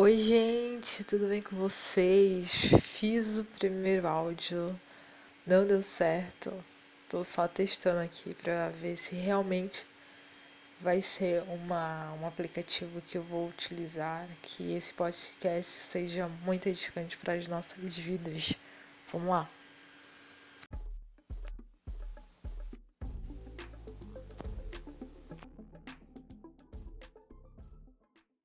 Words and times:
Oi, 0.00 0.16
gente, 0.16 1.02
tudo 1.02 1.26
bem 1.26 1.42
com 1.42 1.56
vocês? 1.56 2.70
Fiz 2.82 3.36
o 3.36 3.44
primeiro 3.44 4.06
áudio, 4.06 4.80
não 5.44 5.66
deu 5.66 5.82
certo. 5.82 6.52
Tô 7.08 7.24
só 7.24 7.48
testando 7.48 7.98
aqui 7.98 8.32
pra 8.32 8.68
ver 8.68 8.96
se 8.96 9.16
realmente 9.16 9.84
vai 10.78 11.02
ser 11.02 11.42
uma, 11.48 12.12
um 12.12 12.28
aplicativo 12.28 13.02
que 13.02 13.18
eu 13.18 13.24
vou 13.24 13.48
utilizar, 13.48 14.28
que 14.40 14.72
esse 14.72 14.94
podcast 14.94 15.72
seja 15.72 16.28
muito 16.44 16.68
edificante 16.68 17.16
para 17.16 17.32
as 17.32 17.48
nossas 17.48 17.98
vidas. 17.98 18.56
Vamos 19.10 19.28
lá. 19.28 19.50